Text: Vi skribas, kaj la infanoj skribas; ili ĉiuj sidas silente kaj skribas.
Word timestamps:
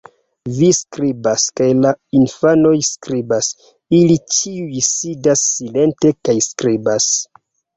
Vi 0.59 0.67
skribas, 0.75 1.43
kaj 1.59 1.67
la 1.81 1.91
infanoj 2.21 2.73
skribas; 2.89 3.51
ili 4.01 4.17
ĉiuj 4.39 4.83
sidas 4.89 5.47
silente 5.51 6.15
kaj 6.27 6.39
skribas. 6.49 7.13